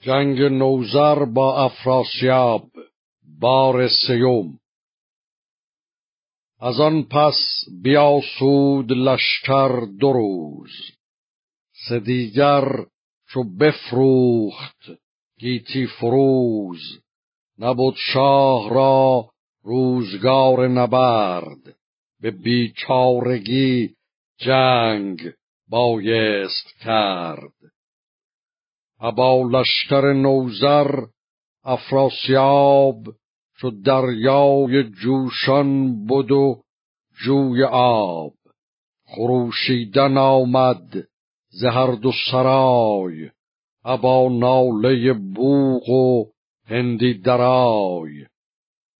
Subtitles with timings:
[0.00, 2.70] جنگ نوزر با افراسیاب
[3.40, 4.58] بار سیوم.
[6.60, 10.70] از آن پس بیاسود لشکر دو روز
[11.88, 12.00] سه
[13.28, 14.90] چو بفروخت
[15.38, 16.80] گیتی فروز.
[17.58, 19.30] نبود شاه را
[19.62, 21.76] روزگار نبرد
[22.20, 23.94] به بیچارگی
[24.38, 25.32] جنگ
[25.68, 27.77] بایست کرد.
[29.00, 31.06] ابا لشکر نوزر
[31.64, 32.96] افراسیاب
[33.58, 36.62] چو دریای جوشان بود و
[37.24, 38.32] جوی آب.
[39.06, 41.08] خروشیدن آمد
[41.48, 43.30] ز هر دو سرای
[43.84, 46.24] ابا ناله بوق و
[46.66, 48.26] هندی درای.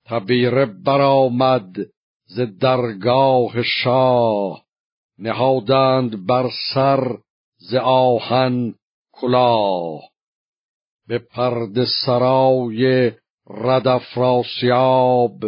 [0.06, 1.76] تبیره برآمد
[2.26, 4.65] ز درگاه شاه
[5.18, 7.18] نهادند بر سر
[7.59, 8.74] ز آهن
[9.20, 10.00] کلاه.
[11.08, 13.12] به پرد سرای
[13.50, 15.45] رد افراسیاب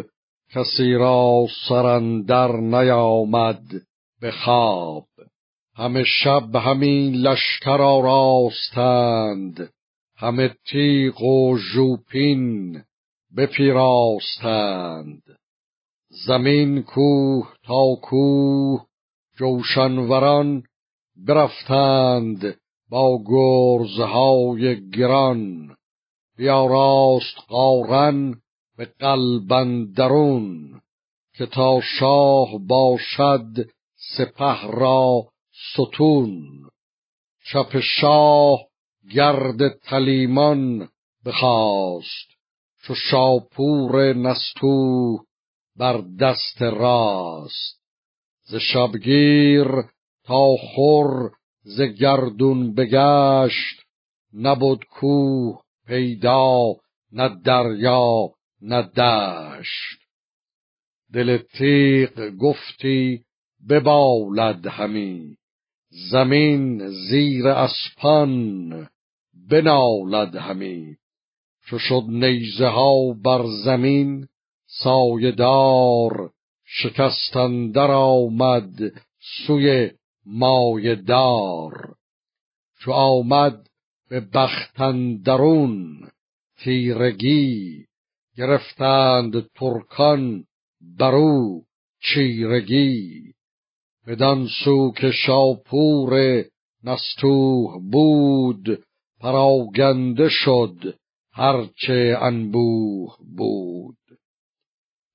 [0.50, 3.62] کسی را سرندر نیامد
[4.20, 5.06] به خواب.
[5.74, 9.70] همه شب همین لشکر آراستند
[10.16, 12.82] همه تیغ و ژوپین
[13.36, 15.22] بپیراستند.
[16.26, 18.86] زمین کوه تا کوه
[19.38, 20.62] جوشنوران
[21.16, 22.59] برفتند
[22.90, 25.76] با گرزهای گران
[26.36, 28.34] بیاراست قارن
[28.76, 30.80] به قلبندرون
[31.34, 33.70] که تا شاه باشد
[34.16, 35.26] سپه را
[35.72, 36.42] ستون.
[37.52, 38.58] چپ شاه
[39.14, 40.88] گرد تلیمان
[41.26, 42.30] بخواست
[42.82, 45.18] چو شاپور نستو
[45.76, 47.80] بر دست راست.
[48.44, 49.68] ز شبگیر
[50.24, 51.30] تا خور
[51.62, 53.82] ز گردون بگشت
[54.34, 56.74] نبود کوه پیدا
[57.12, 58.30] نه دریا
[58.62, 60.00] نه دشت.
[61.12, 63.24] دل تیغ گفتی
[63.68, 65.36] ببالد همی.
[66.10, 68.88] زمین زیر اسپان
[69.50, 70.96] بنالد همی.
[71.66, 74.28] چو شد نیزه ها بر زمین
[74.66, 76.30] سایدار
[76.64, 78.78] شکستندر آمد
[79.46, 79.90] سوی
[80.30, 81.94] مایه دار
[82.80, 83.66] چو آمد
[84.08, 86.08] به بختندرون
[86.58, 87.86] تیرگی
[88.36, 90.44] گرفتند ترکان
[90.98, 91.62] برو
[92.02, 93.32] چیرگی.
[94.06, 96.44] بدان سو که شاپور
[96.84, 98.84] نستوه بود
[99.20, 100.94] پراگنده شد
[101.32, 103.98] هرچه انبوه بود.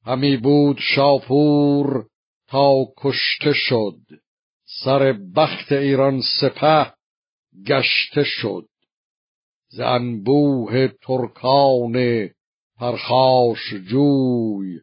[0.05, 2.07] همی بود شاپور
[2.47, 3.97] تا کشته شد.
[4.85, 6.93] سر بخت ایران سپه
[7.67, 8.67] گشته شد.
[9.69, 12.29] ز انبوه ترکان
[12.77, 14.79] پرخاش جوی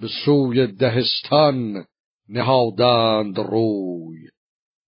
[0.00, 1.84] به سوی دهستان
[2.28, 4.28] نهادند روی.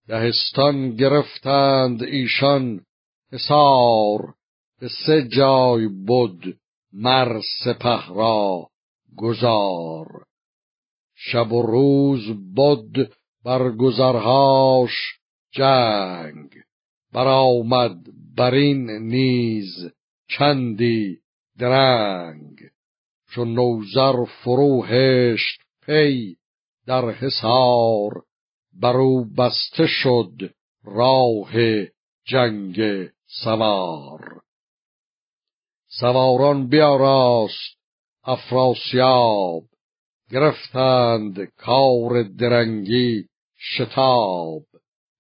[0.09, 2.81] دهستان گرفتند ایشان
[3.33, 4.35] حصار
[4.81, 6.59] به سه جای بود
[6.93, 8.69] مر سپه را
[9.17, 10.07] گذار
[11.15, 14.91] شب و روز بود بر گذرهاش
[15.53, 16.51] جنگ.
[17.13, 17.97] برآمد
[18.37, 19.93] برین نیز
[20.29, 21.19] چندی
[21.59, 22.59] درنگ.
[23.35, 26.37] چون نوزر فرو هشت پی
[26.87, 28.23] در حصار
[28.73, 31.53] برو بسته شد راه
[32.27, 34.41] جنگ سوار.
[36.01, 37.79] سواران بیاراست
[38.25, 39.65] افراسیاب
[40.31, 43.29] گرفتند کار درنگی.
[43.73, 44.63] شتاب.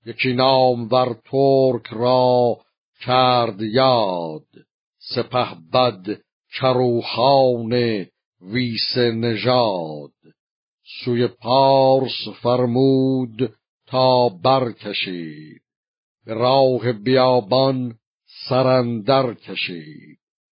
[0.06, 2.58] یکی نام ور ترک را
[3.00, 4.46] کرد یاد.
[4.98, 6.20] سپه بد
[6.60, 7.72] کروخان
[8.40, 10.12] ویس نژاد.
[11.04, 13.54] سوی پارس فرمود
[13.86, 15.62] تا برکشید
[16.26, 17.98] به راه بیابان
[18.48, 20.18] سرندر کشید